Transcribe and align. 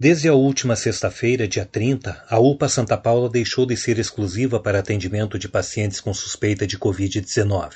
Desde 0.00 0.28
a 0.28 0.32
última 0.32 0.76
sexta-feira, 0.76 1.48
dia 1.48 1.64
30, 1.64 2.24
a 2.30 2.38
UPA 2.38 2.68
Santa 2.68 2.96
Paula 2.96 3.28
deixou 3.28 3.66
de 3.66 3.76
ser 3.76 3.98
exclusiva 3.98 4.60
para 4.60 4.78
atendimento 4.78 5.36
de 5.36 5.48
pacientes 5.48 5.98
com 5.98 6.14
suspeita 6.14 6.64
de 6.64 6.78
Covid-19. 6.78 7.72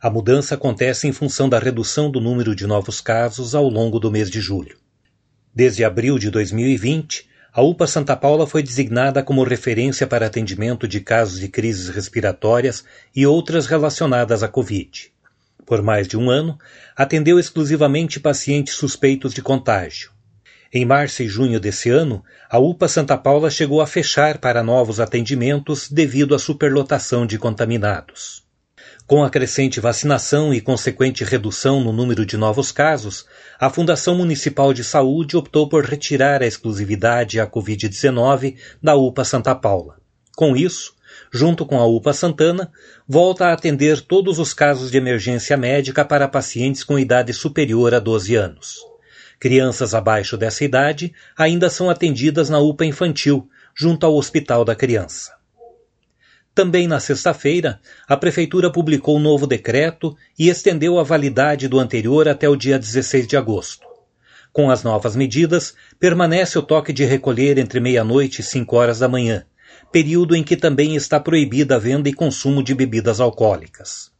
A 0.00 0.08
mudança 0.08 0.54
acontece 0.54 1.08
em 1.08 1.12
função 1.12 1.48
da 1.48 1.58
redução 1.58 2.12
do 2.12 2.20
número 2.20 2.54
de 2.54 2.64
novos 2.64 3.00
casos 3.00 3.56
ao 3.56 3.68
longo 3.68 3.98
do 3.98 4.08
mês 4.08 4.30
de 4.30 4.40
julho. 4.40 4.78
Desde 5.52 5.82
abril 5.82 6.16
de 6.16 6.30
2020, 6.30 7.28
a 7.52 7.60
UPA 7.60 7.88
Santa 7.88 8.14
Paula 8.14 8.46
foi 8.46 8.62
designada 8.62 9.20
como 9.20 9.42
referência 9.42 10.06
para 10.06 10.26
atendimento 10.26 10.86
de 10.86 11.00
casos 11.00 11.40
de 11.40 11.48
crises 11.48 11.88
respiratórias 11.88 12.84
e 13.16 13.26
outras 13.26 13.66
relacionadas 13.66 14.44
à 14.44 14.48
Covid. 14.48 15.12
Por 15.66 15.82
mais 15.82 16.06
de 16.06 16.16
um 16.16 16.30
ano, 16.30 16.56
atendeu 16.96 17.36
exclusivamente 17.36 18.20
pacientes 18.20 18.74
suspeitos 18.74 19.34
de 19.34 19.42
contágio 19.42 20.12
em 20.72 20.86
março 20.86 21.22
e 21.22 21.28
junho 21.28 21.60
desse 21.60 21.90
ano, 21.90 22.24
a 22.48 22.58
UPA 22.58 22.88
Santa 22.88 23.18
Paula 23.18 23.50
chegou 23.50 23.82
a 23.82 23.86
fechar 23.86 24.38
para 24.38 24.62
novos 24.62 25.00
atendimentos 25.00 25.90
devido 25.90 26.34
à 26.34 26.38
superlotação 26.38 27.26
de 27.26 27.38
contaminados. 27.38 28.42
Com 29.06 29.22
a 29.22 29.28
crescente 29.28 29.80
vacinação 29.80 30.54
e 30.54 30.62
consequente 30.62 31.24
redução 31.24 31.82
no 31.82 31.92
número 31.92 32.24
de 32.24 32.38
novos 32.38 32.72
casos, 32.72 33.26
a 33.60 33.68
Fundação 33.68 34.14
Municipal 34.14 34.72
de 34.72 34.82
Saúde 34.82 35.36
optou 35.36 35.68
por 35.68 35.84
retirar 35.84 36.42
a 36.42 36.46
exclusividade 36.46 37.38
à 37.38 37.46
Covid-19 37.46 38.56
da 38.82 38.94
UPA 38.96 39.24
Santa 39.24 39.54
Paula. 39.54 39.96
Com 40.34 40.56
isso, 40.56 40.94
junto 41.30 41.66
com 41.66 41.78
a 41.78 41.84
UPA 41.84 42.14
Santana, 42.14 42.72
volta 43.06 43.48
a 43.48 43.52
atender 43.52 44.00
todos 44.00 44.38
os 44.38 44.54
casos 44.54 44.90
de 44.90 44.96
emergência 44.96 45.58
médica 45.58 46.02
para 46.02 46.26
pacientes 46.26 46.82
com 46.82 46.98
idade 46.98 47.34
superior 47.34 47.92
a 47.92 47.98
12 47.98 48.34
anos. 48.36 48.91
Crianças 49.42 49.92
abaixo 49.92 50.36
dessa 50.36 50.62
idade 50.62 51.12
ainda 51.36 51.68
são 51.68 51.90
atendidas 51.90 52.48
na 52.48 52.60
UPA 52.60 52.84
infantil, 52.84 53.48
junto 53.74 54.06
ao 54.06 54.14
Hospital 54.14 54.64
da 54.64 54.76
Criança. 54.76 55.32
Também 56.54 56.86
na 56.86 57.00
sexta-feira, 57.00 57.80
a 58.06 58.16
Prefeitura 58.16 58.70
publicou 58.70 59.16
um 59.16 59.20
novo 59.20 59.44
decreto 59.44 60.16
e 60.38 60.48
estendeu 60.48 60.96
a 60.96 61.02
validade 61.02 61.66
do 61.66 61.80
anterior 61.80 62.28
até 62.28 62.48
o 62.48 62.54
dia 62.54 62.78
16 62.78 63.26
de 63.26 63.36
agosto. 63.36 63.84
Com 64.52 64.70
as 64.70 64.84
novas 64.84 65.16
medidas, 65.16 65.74
permanece 65.98 66.56
o 66.56 66.62
toque 66.62 66.92
de 66.92 67.04
recolher 67.04 67.58
entre 67.58 67.80
meia-noite 67.80 68.42
e 68.42 68.44
5 68.44 68.76
horas 68.76 69.00
da 69.00 69.08
manhã, 69.08 69.44
período 69.90 70.36
em 70.36 70.44
que 70.44 70.56
também 70.56 70.94
está 70.94 71.18
proibida 71.18 71.74
a 71.74 71.80
venda 71.80 72.08
e 72.08 72.14
consumo 72.14 72.62
de 72.62 72.76
bebidas 72.76 73.18
alcoólicas. 73.20 74.11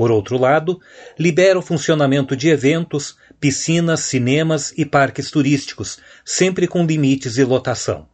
Por 0.00 0.10
outro 0.10 0.38
lado, 0.38 0.80
libera 1.18 1.58
o 1.58 1.62
funcionamento 1.62 2.34
de 2.34 2.48
eventos, 2.48 3.18
piscinas, 3.38 4.00
cinemas 4.00 4.72
e 4.74 4.86
parques 4.86 5.30
turísticos, 5.30 5.98
sempre 6.24 6.66
com 6.66 6.86
limites 6.86 7.34
de 7.34 7.44
lotação. 7.44 8.08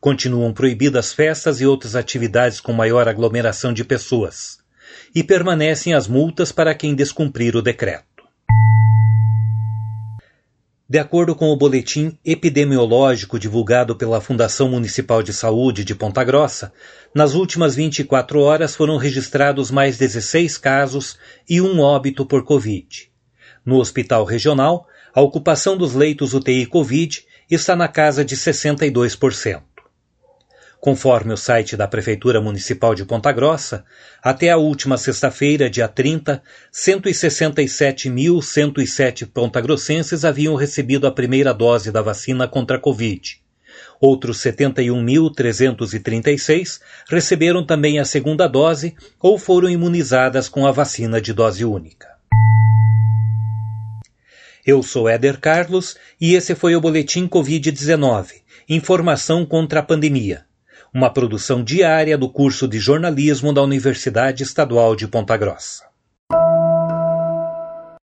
Continuam 0.00 0.52
proibidas 0.52 1.12
festas 1.12 1.60
e 1.60 1.66
outras 1.66 1.96
atividades 1.96 2.60
com 2.60 2.72
maior 2.72 3.08
aglomeração 3.08 3.72
de 3.72 3.82
pessoas. 3.82 4.58
E 5.12 5.24
permanecem 5.24 5.94
as 5.94 6.06
multas 6.06 6.52
para 6.52 6.76
quem 6.76 6.94
descumprir 6.94 7.56
o 7.56 7.60
decreto. 7.60 8.04
De 10.90 10.98
acordo 10.98 11.36
com 11.36 11.50
o 11.50 11.56
boletim 11.56 12.18
epidemiológico 12.24 13.38
divulgado 13.38 13.94
pela 13.94 14.20
Fundação 14.20 14.68
Municipal 14.68 15.22
de 15.22 15.32
Saúde 15.32 15.84
de 15.84 15.94
Ponta 15.94 16.24
Grossa, 16.24 16.72
nas 17.14 17.34
últimas 17.34 17.76
24 17.76 18.40
horas 18.40 18.74
foram 18.74 18.96
registrados 18.96 19.70
mais 19.70 19.96
16 19.96 20.58
casos 20.58 21.16
e 21.48 21.60
um 21.60 21.78
óbito 21.78 22.26
por 22.26 22.42
Covid. 22.42 23.08
No 23.64 23.76
hospital 23.76 24.24
regional, 24.24 24.84
a 25.14 25.20
ocupação 25.20 25.76
dos 25.76 25.94
leitos 25.94 26.34
UTI 26.34 26.66
Covid 26.66 27.24
está 27.48 27.76
na 27.76 27.86
casa 27.86 28.24
de 28.24 28.36
62%. 28.36 29.62
Conforme 30.80 31.32
o 31.34 31.36
site 31.36 31.76
da 31.76 31.86
Prefeitura 31.86 32.40
Municipal 32.40 32.94
de 32.94 33.04
Ponta 33.04 33.30
Grossa, 33.30 33.84
até 34.22 34.48
a 34.48 34.56
última 34.56 34.96
sexta-feira, 34.96 35.68
dia 35.68 35.86
30, 35.86 36.42
167.107 36.72 39.26
pontagrossenses 39.26 40.24
haviam 40.24 40.54
recebido 40.54 41.06
a 41.06 41.12
primeira 41.12 41.52
dose 41.52 41.92
da 41.92 42.00
vacina 42.00 42.48
contra 42.48 42.78
a 42.78 42.80
Covid. 42.80 43.42
Outros 44.00 44.38
71.336 44.38 46.80
receberam 47.10 47.62
também 47.62 47.98
a 47.98 48.04
segunda 48.06 48.48
dose 48.48 48.96
ou 49.20 49.38
foram 49.38 49.68
imunizadas 49.68 50.48
com 50.48 50.66
a 50.66 50.72
vacina 50.72 51.20
de 51.20 51.34
dose 51.34 51.62
única. 51.62 52.08
Eu 54.66 54.82
sou 54.82 55.10
Éder 55.10 55.38
Carlos 55.38 55.94
e 56.18 56.34
esse 56.34 56.54
foi 56.54 56.74
o 56.74 56.80
Boletim 56.80 57.28
Covid-19 57.28 58.40
Informação 58.66 59.44
contra 59.44 59.80
a 59.80 59.82
Pandemia 59.82 60.48
uma 60.92 61.12
produção 61.12 61.62
diária 61.62 62.18
do 62.18 62.28
curso 62.28 62.66
de 62.66 62.78
jornalismo 62.78 63.52
da 63.52 63.62
Universidade 63.62 64.42
Estadual 64.42 64.96
de 64.96 65.06
Ponta 65.06 65.36
Grossa. 65.36 65.89